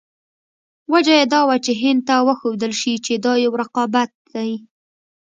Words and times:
وجه 0.93 1.13
یې 1.19 1.25
دا 1.33 1.41
وه 1.47 1.55
چې 1.65 1.71
هند 1.81 2.01
ته 2.07 2.15
وښودل 2.27 2.73
شي 2.81 2.93
چې 3.05 3.13
دا 3.25 3.31
یو 3.43 3.53
رقابت 3.61 4.11
دی. 4.33 4.51